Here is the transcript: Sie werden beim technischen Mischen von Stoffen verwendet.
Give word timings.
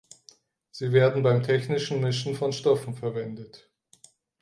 Sie 0.71 0.93
werden 0.93 1.21
beim 1.21 1.43
technischen 1.43 2.01
Mischen 2.01 2.33
von 2.33 2.51
Stoffen 2.53 2.95
verwendet. 2.95 3.69